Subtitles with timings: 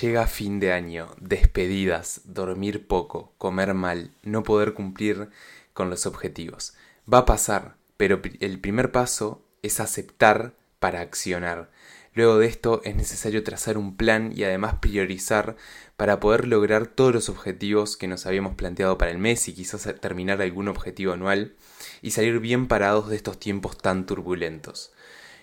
[0.00, 5.28] Llega fin de año, despedidas, dormir poco, comer mal, no poder cumplir
[5.74, 6.72] con los objetivos.
[7.12, 11.70] Va a pasar, pero el primer paso es aceptar para accionar.
[12.14, 15.56] Luego de esto es necesario trazar un plan y además priorizar
[15.98, 19.94] para poder lograr todos los objetivos que nos habíamos planteado para el mes y quizás
[20.00, 21.54] terminar algún objetivo anual
[22.00, 24.90] y salir bien parados de estos tiempos tan turbulentos.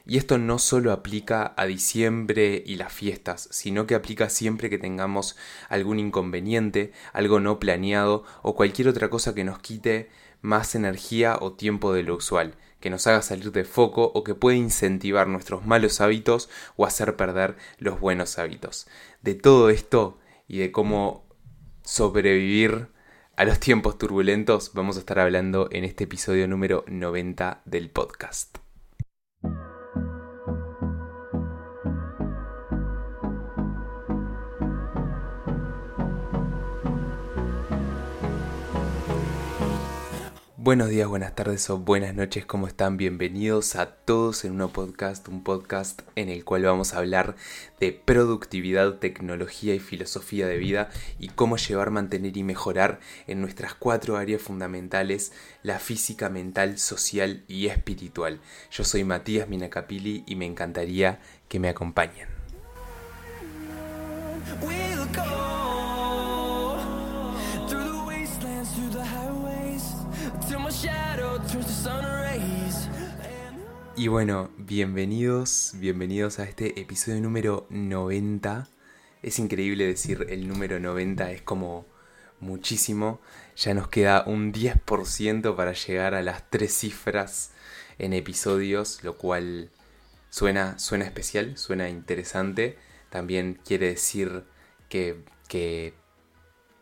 [0.10, 4.80] Y esto no solo aplica a diciembre y las fiestas, sino que aplica siempre que
[4.80, 5.38] tengamos
[5.70, 10.10] algún inconveniente, algo no planeado o cualquier otra cosa que nos quite
[10.42, 14.34] más energía o tiempo de lo usual, que nos haga salir de foco o que
[14.34, 18.88] puede incentivar nuestros malos hábitos o hacer perder los buenos hábitos.
[19.22, 21.28] De todo esto y de cómo
[21.84, 22.88] sobrevivir
[23.36, 28.58] a los tiempos turbulentos vamos a estar hablando en este episodio número 90 del podcast.
[40.62, 42.98] Buenos días, buenas tardes o buenas noches, ¿cómo están?
[42.98, 47.38] Bienvenidos a todos en un podcast, un podcast en el cual vamos a hablar
[47.80, 53.74] de productividad, tecnología y filosofía de vida y cómo llevar, mantener y mejorar en nuestras
[53.74, 55.32] cuatro áreas fundamentales,
[55.64, 58.42] la física, mental, social y espiritual.
[58.70, 62.28] Yo soy Matías Minacapili y me encantaría que me acompañen.
[73.96, 78.68] Y bueno, bienvenidos, bienvenidos a este episodio número 90.
[79.24, 81.86] Es increíble decir el número 90, es como
[82.40, 83.20] muchísimo.
[83.58, 87.52] Ya nos queda un 10% para llegar a las tres cifras
[87.98, 89.70] en episodios, lo cual
[90.30, 92.78] suena, suena especial, suena interesante.
[93.10, 94.44] También quiere decir
[94.88, 95.94] que, que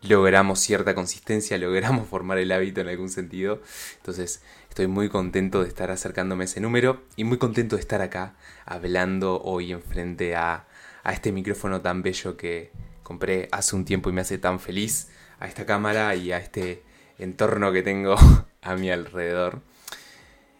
[0.01, 3.61] logramos cierta consistencia, logramos formar el hábito en algún sentido.
[3.97, 4.41] Entonces
[4.77, 8.35] estoy muy contento de estar acercándome a ese número y muy contento de estar acá
[8.63, 10.67] hablando hoy enfrente a,
[11.01, 12.71] a este micrófono tan bello que
[13.01, 15.09] compré hace un tiempo y me hace tan feliz,
[15.39, 16.83] a esta cámara y a este
[17.17, 18.17] entorno que tengo
[18.61, 19.63] a mi alrededor.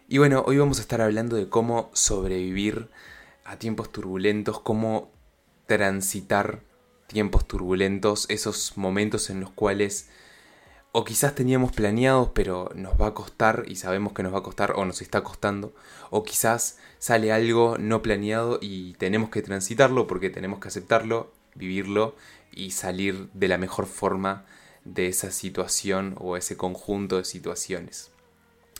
[0.08, 2.90] Y bueno, hoy vamos a estar hablando de cómo sobrevivir
[3.44, 5.12] a tiempos turbulentos, cómo
[5.66, 6.62] transitar
[7.06, 10.10] tiempos turbulentos, esos momentos en los cuales
[10.98, 14.42] o quizás teníamos planeados pero nos va a costar y sabemos que nos va a
[14.42, 15.72] costar o nos está costando,
[16.10, 22.16] o quizás sale algo no planeado y tenemos que transitarlo porque tenemos que aceptarlo, vivirlo
[22.50, 24.44] y salir de la mejor forma
[24.84, 28.10] de esa situación o ese conjunto de situaciones.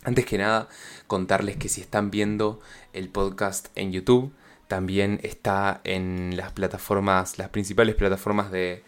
[0.03, 0.69] Antes que nada,
[1.07, 2.59] contarles que si están viendo
[2.95, 4.33] el podcast en YouTube,
[4.67, 8.83] también está en las plataformas, las principales plataformas de,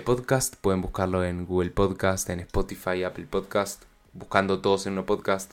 [0.00, 0.56] podcast.
[0.56, 3.82] Pueden buscarlo en Google Podcast, en Spotify, Apple Podcast.
[4.12, 5.52] Buscando todos en un podcast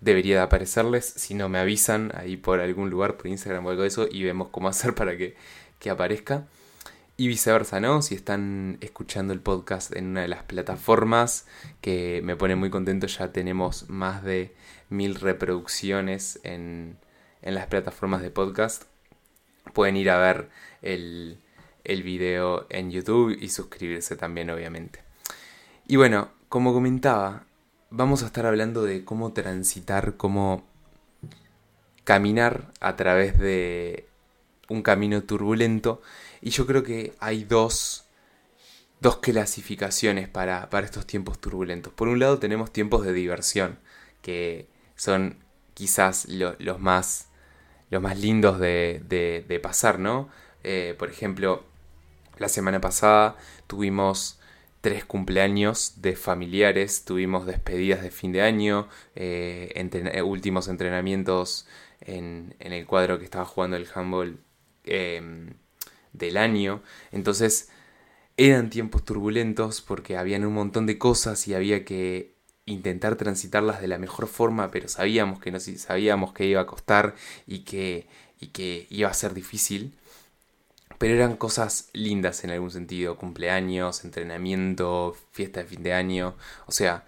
[0.00, 1.06] debería de aparecerles.
[1.06, 4.22] Si no me avisan ahí por algún lugar, por Instagram o algo de eso, y
[4.22, 5.36] vemos cómo hacer para que,
[5.78, 6.46] que aparezca.
[7.16, 8.02] Y viceversa, ¿no?
[8.02, 11.46] Si están escuchando el podcast en una de las plataformas,
[11.80, 14.54] que me pone muy contento, ya tenemos más de
[14.88, 16.96] mil reproducciones en,
[17.42, 18.84] en las plataformas de podcast
[19.72, 20.48] pueden ir a ver
[20.82, 21.38] el,
[21.84, 25.00] el video en YouTube y suscribirse también, obviamente.
[25.86, 27.44] Y bueno, como comentaba,
[27.90, 30.64] vamos a estar hablando de cómo transitar, cómo
[32.04, 34.06] caminar a través de
[34.68, 36.02] un camino turbulento.
[36.40, 38.06] Y yo creo que hay dos,
[39.00, 41.92] dos clasificaciones para, para estos tiempos turbulentos.
[41.92, 43.78] Por un lado tenemos tiempos de diversión,
[44.22, 45.36] que son
[45.74, 47.28] quizás los más
[47.92, 50.30] los más lindos de, pasar, ¿no?
[50.64, 51.62] Eh, por ejemplo,
[52.42, 53.36] la semana pasada
[53.68, 54.38] tuvimos
[54.82, 61.68] tres cumpleaños de familiares, tuvimos despedidas de fin de año, eh, eh, últimos entrenamientos
[62.00, 64.40] en, el cuadro que estaba jugando el handball
[64.84, 65.54] em,
[66.12, 66.82] del año.
[67.12, 67.70] Entonces
[68.36, 72.34] eran tiempos turbulentos porque habían un montón de cosas y había que
[72.66, 77.14] intentar transitarlas de la mejor forma, pero sabíamos que no sabíamos que iba a costar
[77.46, 78.08] y que
[78.90, 79.94] iba a ser difícil.
[81.02, 86.70] Pero eran cosas lindas en algún sentido, cumpleaños, entrenamiento, fiesta de fin de año, o
[86.70, 87.04] sea,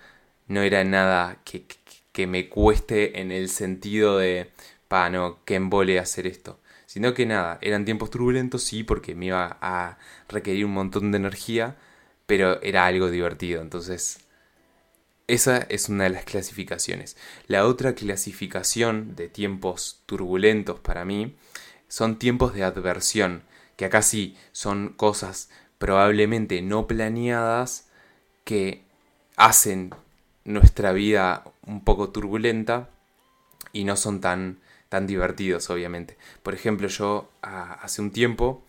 [0.48, 1.64] no era nada que,
[2.12, 4.50] que, me cueste en el sentido de,
[4.88, 6.58] pa, no, que embole hacer esto.
[6.86, 9.96] Sino que nada, eran tiempos turbulentos, sí, porque me iba a
[10.28, 11.76] requerir un montón de energía,
[12.26, 14.18] pero era algo divertido, entonces
[15.28, 17.16] esa es una de las clasificaciones.
[17.46, 21.36] La otra clasificación de tiempos turbulentos para mí
[21.86, 23.44] son tiempos de adversión,
[23.76, 27.88] que acá sí son cosas probablemente no planeadas
[28.44, 28.82] que
[29.36, 29.90] hacen
[30.44, 32.88] nuestra vida un poco turbulenta
[33.72, 36.16] y no son tan, tan divertidos, obviamente.
[36.42, 38.62] Por ejemplo, yo hace un tiempo,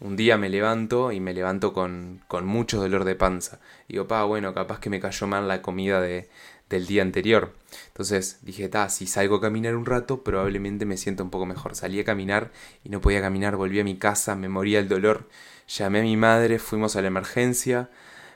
[0.00, 3.60] un día me levanto y me levanto con, con mucho dolor de panza.
[3.88, 6.28] Digo, pa, bueno, capaz que me cayó mal la comida de,
[6.68, 7.54] del día anterior.
[7.88, 11.74] Entonces dije, ta, si salgo a caminar un rato, probablemente me siento un poco mejor.
[11.74, 12.50] Salí a caminar
[12.84, 15.28] y no podía caminar, volví a mi casa, me moría el dolor.
[15.68, 17.90] Llamé a mi madre, fuimos a la emergencia,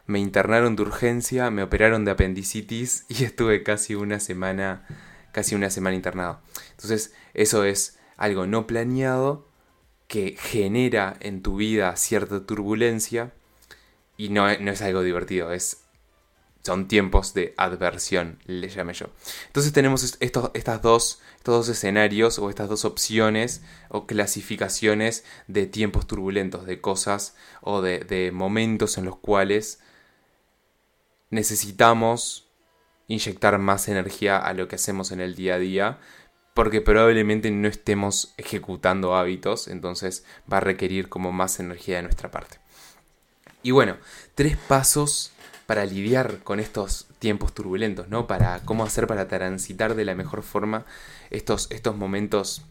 [0.06, 4.87] me internaron de urgencia, me operaron de apendicitis y estuve casi una semana,
[5.32, 6.40] casi una semana internado.
[6.73, 9.49] Entonces, eso es algo no planeado
[10.08, 13.32] que genera en tu vida cierta turbulencia
[14.19, 15.85] y no, no es algo divertido, es
[16.62, 19.06] son tiempos de adversión, le llamé yo.
[19.47, 25.67] Entonces tenemos estos, estas dos, estos dos escenarios o estas dos opciones o clasificaciones de
[25.67, 29.81] tiempos turbulentos, de cosas o de, de momentos en los cuales
[31.31, 32.49] necesitamos
[33.09, 35.99] inyectar más energía a lo que hacemos en el día a día
[36.55, 42.31] porque probablemente no estemos ejecutando hábitos, entonces va a requerir como más energía de nuestra
[42.31, 42.59] parte.
[43.62, 43.97] Y bueno,
[44.35, 45.32] tres pasos
[45.67, 48.26] para lidiar con estos tiempos turbulentos, ¿no?
[48.26, 50.85] Para cómo hacer para transitar de la mejor forma
[51.31, 52.62] estos, estos momentos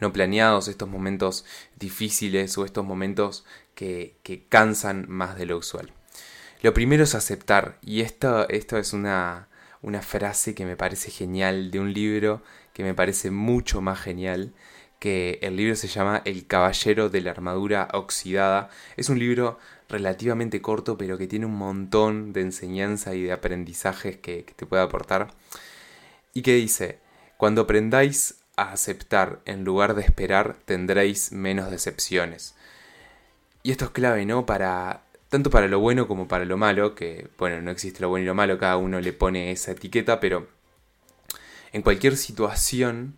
[0.00, 1.44] no planeados, estos momentos
[1.78, 3.44] difíciles o estos momentos
[3.74, 5.92] que, cansan más de lo usual.
[6.60, 9.48] Lo primero es aceptar, y esto, esto es una,
[9.80, 12.42] una frase que me parece genial de un libro
[12.72, 14.52] que me parece mucho más genial,
[15.02, 18.70] que el libro se llama El Caballero de la Armadura Oxidada.
[18.96, 19.58] Es un libro
[19.88, 24.80] relativamente corto, pero que tiene un montón de enseñanza y de aprendizajes que, te puede
[24.80, 25.34] aportar.
[26.34, 27.00] Y que dice,
[27.36, 32.54] cuando aprendáis a aceptar en lugar de esperar, tendréis menos decepciones.
[33.64, 34.46] Y esto es clave, ¿no?
[34.46, 38.22] Para tanto para lo bueno como para lo malo, que bueno, no existe lo bueno
[38.22, 40.46] y lo malo, cada uno le pone esa etiqueta, pero
[41.72, 43.16] en cualquier situación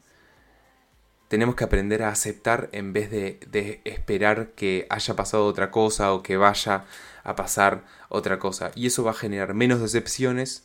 [1.34, 6.22] tenemos que aprender a aceptar en vez de, esperar que haya pasado otra cosa o
[6.22, 6.84] que vaya
[7.24, 8.70] a pasar otra cosa.
[8.76, 10.64] Y eso va a generar menos decepciones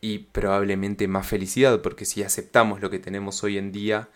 [0.00, 4.08] y probablemente más felicidad, porque si aceptamos lo que tenemos hoy en día,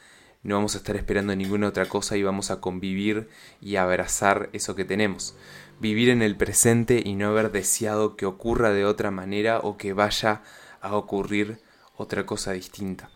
[0.43, 3.29] no vamos a estar esperando ninguna otra cosa y vamos a convivir
[3.61, 5.37] y abrazar eso que tenemos.
[5.79, 9.93] Vivir en el presente y no haber deseado que ocurra de otra manera o que
[9.93, 10.43] vaya
[10.81, 11.61] a ocurrir
[11.97, 13.09] otra cosa distinta.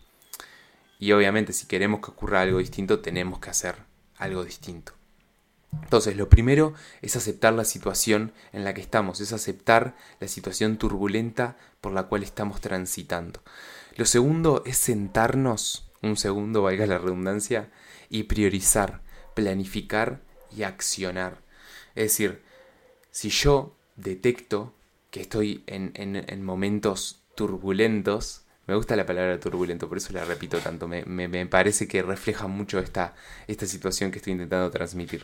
[1.01, 3.75] Y obviamente si queremos que ocurra algo distinto, tenemos que hacer
[4.17, 4.93] algo distinto.
[5.81, 10.77] Entonces, lo primero es aceptar la situación en la que estamos, es aceptar la situación
[10.77, 13.41] turbulenta por la cual estamos transitando.
[13.95, 17.71] Lo segundo es sentarnos, un segundo, valga la redundancia,
[18.07, 19.01] y priorizar,
[19.33, 20.21] planificar
[20.55, 21.41] y accionar.
[21.95, 22.43] Es decir,
[23.09, 24.75] si yo detecto
[25.09, 30.59] que estoy en, en momentos turbulentos, me gusta la palabra turbulento, por eso la repito
[30.59, 30.87] tanto.
[30.87, 33.15] Me, parece que refleja mucho esta,
[33.47, 35.21] esta situación que estoy intentando transmitir.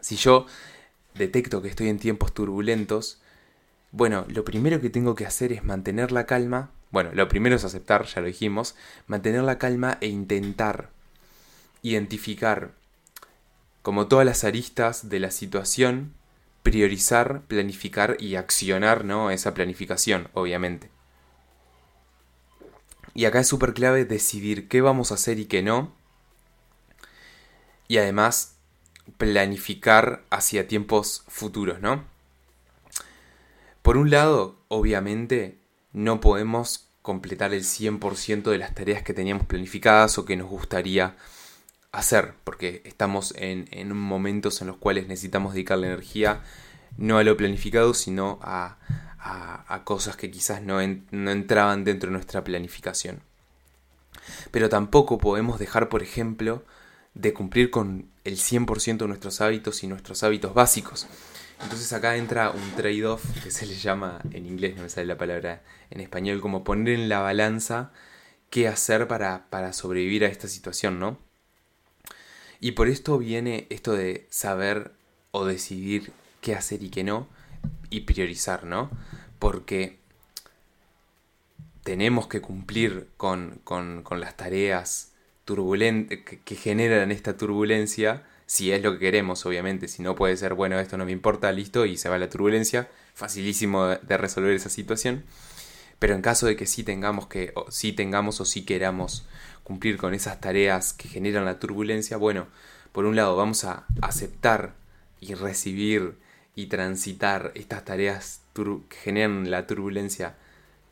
[0.00, 0.46] Si yo
[1.14, 3.20] detecto que estoy en tiempos turbulentos,
[3.92, 6.70] bueno, lo primero que tengo que hacer es mantener la calma.
[6.90, 8.74] Bueno, lo primero es aceptar, ya lo dijimos,
[9.06, 10.90] mantener la calma e intentar
[11.82, 12.72] identificar
[13.82, 16.12] como todas las aristas de la situación,
[16.62, 19.30] priorizar, planificar y accionar, ¿no?
[19.30, 20.90] Esa planificación, obviamente.
[23.14, 25.92] Y acá es súper clave decidir qué vamos a hacer y qué no.
[27.88, 28.56] Y además
[29.18, 32.04] planificar hacia tiempos futuros, ¿no?
[33.82, 35.58] Por un lado, obviamente,
[35.92, 41.16] no podemos completar el 100% de las tareas que teníamos planificadas o que nos gustaría
[41.90, 46.42] hacer, porque estamos en, en momentos en los cuales necesitamos dedicar la energía
[46.96, 48.78] no a lo planificado, sino a,
[49.22, 50.78] a, cosas que quizás no,
[51.10, 53.22] no entraban dentro de nuestra planificación.
[54.50, 56.64] Pero tampoco podemos dejar, por ejemplo,
[57.14, 61.06] de cumplir con el 100% de nuestros hábitos y nuestros hábitos básicos.
[61.62, 65.18] Entonces acá entra un trade-off que se le llama en inglés, no me sale la
[65.18, 67.92] palabra en español, como poner en la balanza
[68.50, 71.18] qué hacer para, para sobrevivir a esta situación, ¿no?
[72.58, 74.92] Y por esto viene esto de saber
[75.30, 77.28] o decidir qué hacer y qué no,
[77.90, 78.90] y priorizar, ¿no?
[79.38, 79.98] Porque
[81.82, 83.60] tenemos que cumplir con,
[84.10, 85.12] las tareas
[85.44, 89.88] turbulentas que, generan esta turbulencia, si es lo que queremos, obviamente.
[89.88, 92.88] Si no puede ser, bueno, esto no me importa, listo, y se va la turbulencia.
[93.14, 95.24] Facilísimo de, resolver esa situación.
[95.98, 99.26] Pero en caso de que sí tengamos que, o sí tengamos o sí queramos
[99.62, 102.48] cumplir con esas tareas que generan la turbulencia, bueno,
[102.92, 104.74] por un lado vamos a aceptar
[105.20, 106.16] y recibir
[106.54, 110.36] y transitar estas tareas que generan la turbulencia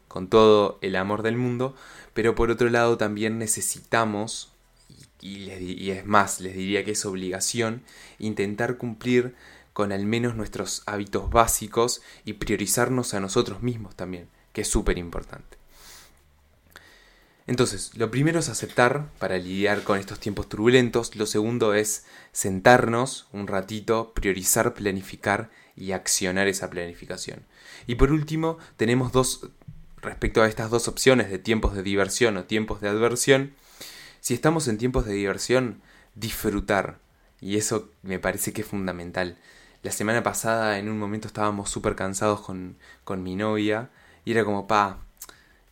[0.09, 1.77] con todo el amor del mundo,
[2.15, 4.53] pero por otro lado también necesitamos,
[5.21, 7.83] y, y, es más, les diría que es obligación,
[8.19, 9.35] intentar cumplir
[9.73, 14.99] con al menos nuestros hábitos básicos y priorizarnos a nosotros mismos también, que es súper
[14.99, 15.60] importante.
[17.51, 23.27] Entonces, lo primero es aceptar para lidiar con estos tiempos turbulentos, lo segundo es sentarnos
[23.33, 27.45] un ratito, priorizar, planificar y accionar esa planificación.
[27.89, 29.51] Y por último, tenemos dos,
[30.01, 33.53] respecto a estas dos opciones de tiempos de diversión o tiempos de adversión,
[34.21, 35.83] si estamos en tiempos de diversión,
[36.15, 37.01] disfrutar.
[37.41, 39.39] Y eso me parece que es fundamental.
[39.83, 43.91] La semana pasada en un momento estábamos súper cansados con, con mi novia
[44.25, 45.01] y era como, pa,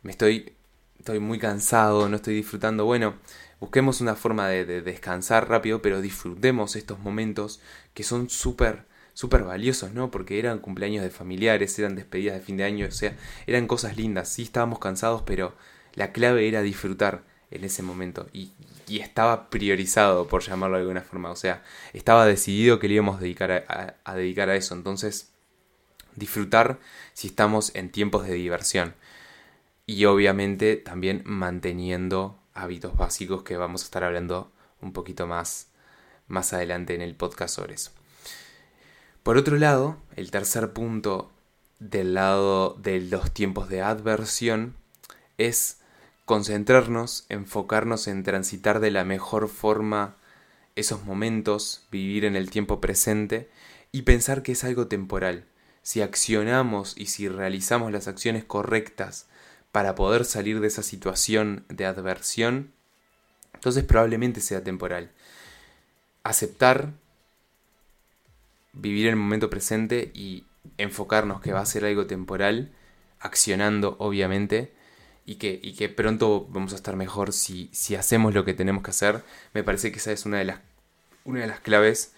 [0.02, 0.57] me estoy
[0.98, 2.84] estoy muy cansado, no estoy disfrutando.
[2.84, 3.14] Bueno,
[3.60, 7.60] busquemos una forma de, descansar rápido, pero disfrutemos estos momentos
[7.94, 10.10] que son súper, súper valiosos, ¿no?
[10.10, 13.96] Porque eran cumpleaños de familiares, eran despedidas de fin de año, o sea, eran cosas
[13.96, 14.28] lindas.
[14.28, 15.54] Sí estábamos cansados, pero
[15.94, 18.28] la clave era disfrutar en ese momento.
[18.32, 18.52] Y,
[18.88, 21.30] estaba priorizado, por llamarlo de alguna forma.
[21.30, 21.62] O sea,
[21.92, 23.66] estaba decidido que le íbamos a dedicar
[24.02, 24.74] a dedicar a eso.
[24.74, 25.32] Entonces,
[26.16, 26.78] disfrutar
[27.12, 28.94] si estamos en tiempos de diversión
[29.88, 34.52] y obviamente también manteniendo hábitos básicos que vamos a estar hablando
[34.82, 35.68] un poquito más,
[36.26, 37.92] más adelante en el podcast sobre eso.
[39.22, 41.32] Por otro lado, el tercer punto
[41.78, 44.76] del lado de los tiempos de adversión
[45.38, 45.78] es
[46.26, 50.16] concentrarnos, enfocarnos en transitar de la mejor forma
[50.76, 53.48] esos momentos, vivir en el tiempo presente
[53.90, 55.46] y pensar que es algo temporal.
[55.80, 59.28] Si accionamos y si realizamos las acciones correctas
[59.78, 62.72] para poder salir de esa situación de adversión,
[63.54, 65.12] entonces probablemente sea temporal.
[66.24, 66.94] Aceptar,
[68.72, 70.46] vivir el momento presente y
[70.78, 72.72] enfocarnos que va a ser algo temporal,
[73.20, 74.74] accionando obviamente,
[75.24, 78.82] y que, y que pronto vamos a estar mejor si, si hacemos lo que tenemos
[78.82, 79.22] que hacer,
[79.54, 80.58] me parece que esa es una de las,
[81.24, 82.14] una de las claves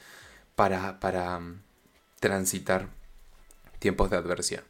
[0.55, 1.61] para, para mm,
[2.21, 2.89] transitar
[3.81, 4.65] tiempos de adversión.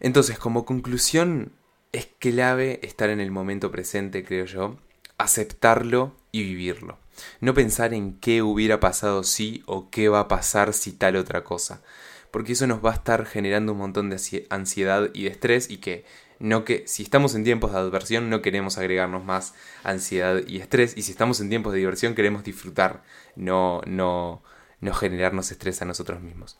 [0.00, 1.52] Entonces, como conclusión,
[1.96, 4.76] es clave estar en el momento presente, creo yo,
[5.18, 6.98] aceptarlo y vivirlo.
[7.40, 11.44] No pensar en qué hubiera pasado si o qué va a pasar si tal otra
[11.44, 11.82] cosa.
[12.30, 15.78] Porque eso nos va a estar generando un montón de ansiedad y de estrés y
[15.78, 16.04] que
[16.38, 20.94] no que si estamos en tiempos de adversión no queremos agregarnos más ansiedad y estrés
[20.98, 23.02] y si estamos en tiempos de diversión queremos disfrutar,
[23.36, 24.42] no no
[24.80, 26.58] no generarnos estrés a nosotros mismos.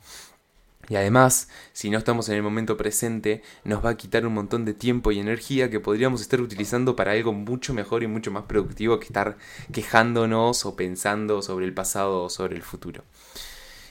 [0.88, 4.64] Y además, si no estamos en el momento presente, nos va a quitar un montón
[4.64, 8.44] de tiempo y energía que podríamos estar utilizando para algo mucho mejor y mucho más
[8.44, 9.36] productivo que estar
[9.72, 13.02] quejándonos o pensando sobre el pasado o sobre el futuro.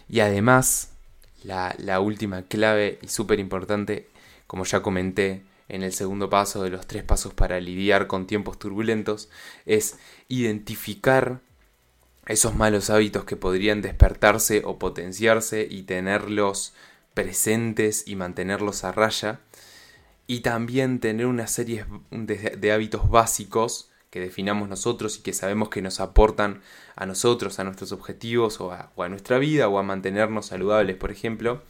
[0.08, 0.92] Y además,
[1.44, 4.08] la, última clave y súper importante,
[4.48, 8.60] como ya comenté en el segundo paso de los tres pasos para lidiar con tiempos
[8.60, 9.30] turbulentos,
[9.66, 9.98] es
[10.28, 11.42] identificar
[12.28, 16.74] esos malos hábitos que podrían despertarse o potenciarse y tenerlos
[17.14, 19.40] presentes y mantenerlos a raya.
[20.28, 25.84] Y también tener una serie de, hábitos básicos que definamos nosotros y que sabemos que
[25.84, 26.62] nos aportan
[26.96, 31.62] a nosotros, a nuestros objetivos o a, nuestra vida o a mantenernos saludables, por ejemplo.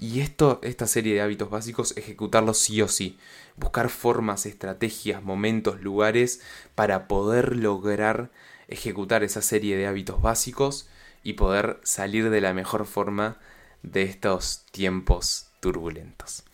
[0.00, 3.18] Y esto, esta serie de hábitos básicos, ejecutarlos sí o sí.
[3.56, 6.40] Buscar formas, estrategias, momentos, lugares
[6.74, 8.30] para poder lograr
[8.70, 10.88] ejecutar esa serie de hábitos básicos
[11.22, 13.38] y poder salir de la mejor forma
[13.82, 16.44] de estos tiempos turbulentos.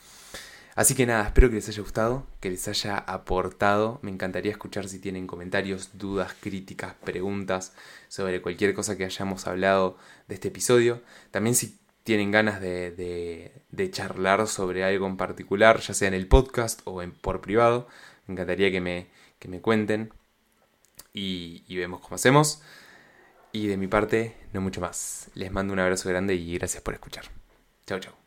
[0.75, 3.99] Así que nada, espero que les haya gustado, que les haya aportado.
[4.03, 7.73] Me encantaría escuchar si tienen comentarios, dudas, críticas, preguntas
[8.09, 9.97] sobre cualquier cosa que hayamos hablado
[10.29, 11.03] de este episodio.
[11.31, 13.53] También si tienen ganas de,
[13.91, 17.89] charlar sobre algo en particular, ya sea en el podcast o en, por privado,
[18.27, 19.07] me encantaría que me,
[19.39, 20.13] que me cuenten
[21.17, 22.63] y, vemos cómo hacemos.
[23.53, 25.31] Y de mi parte, no mucho más.
[25.35, 27.25] Les mando un abrazo grande y gracias por escuchar.
[27.87, 28.26] Chao, chao.